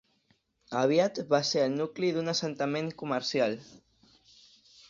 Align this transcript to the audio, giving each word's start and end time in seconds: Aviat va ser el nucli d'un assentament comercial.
Aviat 0.79 1.19
va 1.33 1.41
ser 1.51 1.61
el 1.67 1.77
nucli 1.81 2.11
d'un 2.17 2.33
assentament 2.33 2.93
comercial. 3.03 3.55